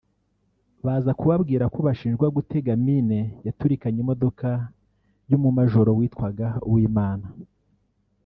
baza 0.85 1.11
kubabwira 1.19 1.65
ko 1.73 1.79
bashinjwa 1.87 2.27
gutega 2.37 2.71
mine 2.85 3.19
yaturikanye 3.45 3.99
imodoka 4.03 4.47
y’umumajoro 5.29 5.89
witwaga 5.99 6.47
Uwimana 6.69 7.25